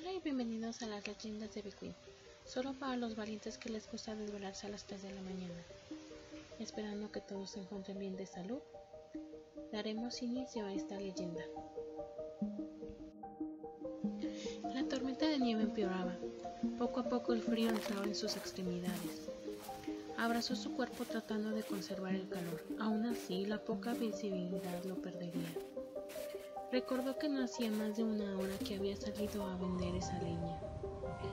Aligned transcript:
Hola 0.00 0.14
y 0.14 0.20
bienvenidos 0.20 0.80
a 0.80 0.86
las 0.86 1.06
leyendas 1.06 1.54
de 1.54 1.62
Queen. 1.62 1.94
Solo 2.46 2.72
para 2.72 2.96
los 2.96 3.16
valientes 3.16 3.58
que 3.58 3.68
les 3.68 3.90
gusta 3.92 4.14
desvelarse 4.14 4.66
a 4.66 4.70
las 4.70 4.86
3 4.86 5.02
de 5.02 5.12
la 5.12 5.20
mañana. 5.20 5.62
Esperando 6.58 7.12
que 7.12 7.20
todos 7.20 7.50
se 7.50 7.60
encuentren 7.60 7.98
bien 7.98 8.16
de 8.16 8.24
salud, 8.24 8.60
daremos 9.70 10.22
inicio 10.22 10.64
a 10.64 10.72
esta 10.72 10.98
leyenda. 10.98 11.42
La 14.72 14.88
tormenta 14.88 15.28
de 15.28 15.38
nieve 15.38 15.64
empeoraba. 15.64 16.16
Poco 16.78 17.00
a 17.00 17.08
poco 17.10 17.34
el 17.34 17.42
frío 17.42 17.68
entraba 17.68 18.06
en 18.06 18.14
sus 18.14 18.36
extremidades. 18.36 19.28
Abrazó 20.16 20.56
su 20.56 20.72
cuerpo 20.72 21.04
tratando 21.04 21.50
de 21.50 21.62
conservar 21.62 22.14
el 22.14 22.26
calor. 22.26 22.64
Aún 22.78 23.04
así, 23.04 23.44
la 23.44 23.62
poca 23.62 23.92
visibilidad 23.92 24.82
lo 24.84 24.94
perdería. 24.94 25.52
Recordó 26.72 27.18
que 27.18 27.28
no 27.28 27.42
hacía 27.42 27.68
más 27.72 27.96
de 27.96 28.04
una 28.04 28.38
hora 28.38 28.56
que 28.64 28.76
había 28.76 28.94
salido 28.94 29.44
a 29.44 29.56
vender 29.56 29.96
esa 29.96 30.16
leña. 30.20 30.60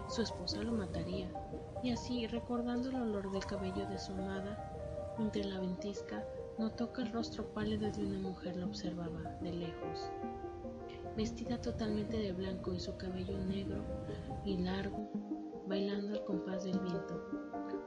Su 0.10 0.24
esposa 0.24 0.64
lo 0.64 0.72
mataría. 0.72 1.30
Y 1.84 1.92
así, 1.92 2.26
recordando 2.26 2.90
el 2.90 2.96
olor 2.96 3.32
del 3.32 3.46
cabello 3.46 3.86
de 3.88 4.00
su 4.00 4.14
amada, 4.14 5.16
entre 5.20 5.44
la 5.44 5.60
ventisca, 5.60 6.26
notó 6.58 6.92
que 6.92 7.04
el 7.04 7.12
rostro 7.12 7.46
pálido 7.54 7.92
de 7.92 8.04
una 8.04 8.18
mujer 8.18 8.58
lo 8.58 8.66
observaba 8.66 9.38
de 9.42 9.52
lejos. 9.52 10.10
Vestida 11.16 11.62
totalmente 11.62 12.18
de 12.18 12.34
blanco 12.34 12.74
y 12.74 12.80
su 12.80 12.98
cabello 12.98 13.38
negro 13.38 13.84
y 14.44 14.58
largo, 14.58 15.08
bailando 15.68 16.14
al 16.14 16.26
compás 16.26 16.64
del 16.64 16.80
viento. 16.80 17.22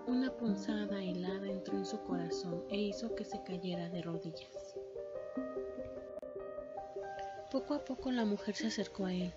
Una 0.06 0.30
punzada 0.36 1.02
helada 1.02 1.48
entró 1.48 1.76
en 1.76 1.84
su 1.84 2.00
corazón 2.04 2.62
e 2.68 2.76
hizo 2.76 3.12
que 3.16 3.24
se 3.24 3.42
cayera 3.42 3.88
de 3.88 4.02
rodillas. 4.02 4.79
Poco 7.50 7.74
a 7.74 7.84
poco 7.84 8.12
la 8.12 8.24
mujer 8.24 8.54
se 8.54 8.68
acercó 8.68 9.06
a 9.06 9.12
él. 9.12 9.32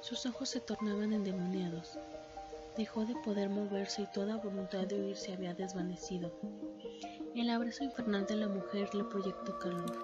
Sus 0.00 0.24
ojos 0.26 0.48
se 0.48 0.60
tornaban 0.60 1.12
endemoniados. 1.12 1.98
Dejó 2.76 3.04
de 3.04 3.14
poder 3.24 3.50
moverse 3.50 4.02
y 4.02 4.06
toda 4.06 4.36
voluntad 4.36 4.86
de 4.86 5.00
huir 5.00 5.16
se 5.16 5.34
había 5.34 5.52
desvanecido. 5.52 6.32
El 7.34 7.50
abrazo 7.50 7.84
infernal 7.84 8.26
de 8.26 8.36
la 8.36 8.48
mujer 8.48 8.94
le 8.94 9.04
proyectó 9.04 9.58
calor, 9.58 9.98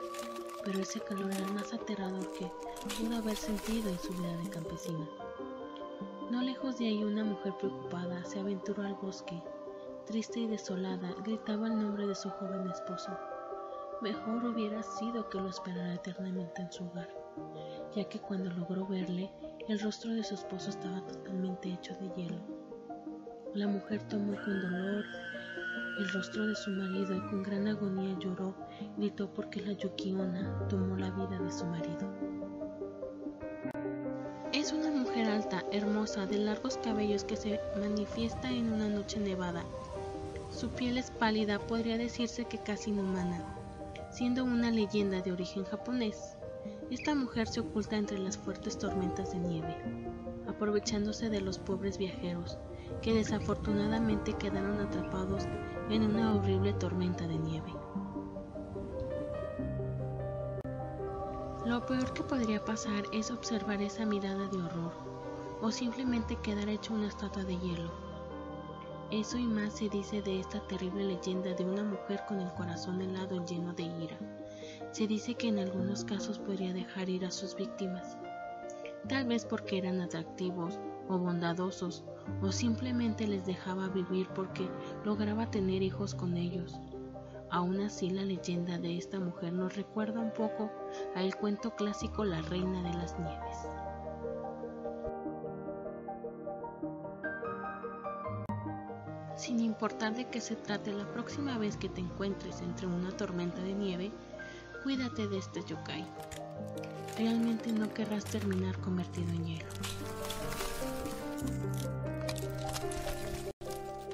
pero 0.65 0.81
ese 0.81 1.01
calor 1.01 1.33
era 1.33 1.47
más 1.49 1.73
aterrador 1.73 2.31
que 2.33 2.51
pudo 2.99 3.17
haber 3.17 3.37
sentido 3.37 3.89
en 3.89 3.99
su 3.99 4.13
vida 4.13 4.37
de 4.37 4.51
campesina. 4.51 5.09
No 6.31 6.43
lejos 6.43 6.79
de 6.79 6.89
ahí 6.89 7.03
una 7.03 7.25
mujer 7.25 7.55
preocupada 7.59 8.25
se 8.25 8.41
aventuró 8.41 8.83
al 8.83 8.95
bosque 8.95 9.43
Triste 10.07 10.39
y 10.39 10.47
desolada, 10.47 11.13
gritaba 11.25 11.67
el 11.67 11.83
nombre 11.83 12.07
de 12.07 12.15
su 12.15 12.31
joven 12.31 12.71
esposo. 12.71 13.11
Mejor 14.03 14.45
hubiera 14.45 14.83
sido 14.83 15.29
que 15.29 15.39
lo 15.39 15.49
esperara 15.49 15.95
eternamente 15.95 16.63
en 16.63 16.71
su 16.71 16.85
hogar, 16.85 17.09
ya 17.95 18.05
que 18.05 18.19
cuando 18.21 18.51
logró 18.51 18.87
verle, 18.87 19.31
el 19.69 19.81
rostro 19.81 20.13
de 20.13 20.23
su 20.23 20.35
esposo 20.35 20.71
estaba 20.71 21.01
totalmente 21.07 21.71
hecho 21.71 21.95
de 21.95 22.09
hielo. 22.15 22.39
La 23.55 23.67
mujer 23.67 24.03
tomó 24.09 24.35
con 24.35 24.61
dolor 24.61 25.05
el 25.99 26.09
rostro 26.13 26.47
de 26.47 26.55
su 26.55 26.71
marido 26.71 27.15
y 27.15 27.21
con 27.21 27.43
gran 27.43 27.67
agonía 27.69 28.19
lloró, 28.19 28.55
gritó 28.99 29.33
porque 29.33 29.63
la 29.63 29.73
Yukiona 29.73 30.69
tomó 30.69 30.97
la 30.97 31.11
vida 31.11 31.39
de 31.39 31.51
su 31.51 31.65
marido. 31.65 32.13
Es 34.53 34.73
una 34.73 34.91
mujer 34.91 35.27
alta, 35.27 35.65
hermosa, 35.73 36.27
de 36.27 36.39
largos 36.39 36.77
cabellos 36.79 37.25
que 37.25 37.37
se 37.37 37.61
manifiesta 37.79 38.51
en 38.51 38.73
una 38.73 38.89
noche 38.89 39.19
nevada 39.19 39.65
su 40.57 40.71
piel 40.71 40.97
es 40.97 41.11
pálida, 41.11 41.59
podría 41.59 41.99
decirse 41.99 42.47
que 42.47 42.57
casi 42.57 42.91
inhumana. 42.91 43.45
Siendo 44.17 44.45
una 44.45 44.71
leyenda 44.71 45.21
de 45.21 45.31
origen 45.31 45.65
japonés, 45.65 46.39
esta 46.91 47.15
mujer 47.15 47.49
se 47.49 47.61
oculta 47.61 47.99
entre 47.99 48.17
las 48.17 48.39
fuertes 48.39 48.79
tormentas 48.79 49.33
de 49.33 49.39
nieve, 49.39 49.77
aprovechándose 50.49 51.29
de 51.29 51.43
los 51.43 51.59
pobres 51.59 51.99
viajeros, 51.99 52.57
que 53.03 53.13
desafortunadamente 53.13 54.33
quedaron 54.33 54.81
atrapados 54.81 55.45
en 55.91 56.03
una 56.03 56.35
horrible 56.35 56.73
tormenta 56.73 57.27
de 57.27 57.37
nieve. 57.37 57.75
Lo 61.67 61.85
peor 61.85 62.15
que 62.15 62.23
podría 62.23 62.65
pasar 62.65 63.05
es 63.13 63.31
observar 63.31 63.83
esa 63.83 64.07
mirada 64.07 64.49
de 64.49 64.57
horror, 64.57 64.95
o 65.61 65.71
simplemente 65.71 66.37
quedar 66.37 66.71
hecho 66.71 66.95
una 66.95 67.09
estatua 67.09 67.45
de 67.45 67.59
hielo. 67.59 68.06
Eso 69.17 69.39
y 69.39 69.47
más 69.47 69.73
se 69.73 69.89
dice 69.89 70.21
de 70.21 70.41
esta 70.41 70.61
terrible 70.67 71.03
leyenda 71.03 71.55
de 71.55 71.65
una 71.65 71.83
mujer 71.83 72.21
con 72.29 72.39
el 72.39 72.53
corazón 72.53 73.01
helado 73.01 73.43
lleno 73.47 73.73
de 73.73 73.85
ira. 73.85 74.19
Se 74.93 75.07
dice 75.07 75.35
que 75.35 75.49
en 75.49 75.59
algunos 75.59 76.05
casos 76.05 76.39
podría 76.39 76.75
dejar 76.75 77.09
ir 77.09 77.25
a 77.25 77.31
sus 77.31 77.57
víctimas, 77.57 78.19
tal 79.09 79.27
vez 79.27 79.47
porque 79.47 79.79
eran 79.79 80.03
atractivos 80.03 80.79
o 81.09 81.17
bondadosos, 81.17 82.05
o 82.43 82.53
simplemente 82.53 83.27
les 83.27 83.47
dejaba 83.47 83.89
vivir 83.89 84.29
porque 84.35 84.69
lograba 85.03 85.51
tener 85.51 85.83
hijos 85.83 86.15
con 86.15 86.37
ellos. 86.37 86.79
Aún 87.51 87.81
así, 87.81 88.11
la 88.11 88.23
leyenda 88.23 88.77
de 88.77 88.99
esta 88.99 89.19
mujer 89.19 89.55
nos 89.55 89.77
recuerda 89.77 90.21
un 90.21 90.33
poco 90.35 90.71
al 91.15 91.35
cuento 91.37 91.75
clásico 91.75 92.23
La 92.23 92.43
Reina 92.43 92.83
de 92.83 92.99
las 92.99 93.19
Nieves. 93.19 93.86
Sin 99.37 99.61
importar 99.61 100.15
de 100.17 100.25
qué 100.29 100.41
se 100.41 100.57
trate 100.57 100.93
la 100.93 101.05
próxima 101.13 101.59
vez 101.59 101.77
que 101.77 101.91
te 101.91 102.01
encuentres 102.01 102.61
entre 102.63 102.87
una 102.87 103.11
tormenta 103.11 103.61
de 103.63 103.75
nieve, 103.75 104.11
cuídate 104.83 105.29
de 105.29 105.39
este 105.39 105.63
yokai. 105.63 106.07
Realmente 107.19 107.71
no 107.73 107.93
querrás 107.93 108.25
terminar 108.25 108.79
convertido 108.79 109.29
en 109.31 109.45
hielo. 109.45 109.67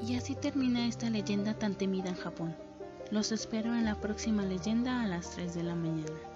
Y 0.06 0.16
así 0.16 0.34
termina 0.34 0.87
esta 0.87 1.09
leyenda 1.09 1.55
tan 1.55 1.77
temida 1.77 2.09
en 2.09 2.16
Japón. 2.16 2.56
Los 3.12 3.31
espero 3.31 3.75
en 3.75 3.84
la 3.84 3.94
próxima 3.94 4.43
leyenda 4.43 5.03
a 5.03 5.06
las 5.06 5.31
3 5.31 5.55
de 5.55 5.62
la 5.62 5.77
mañana. 5.77 6.31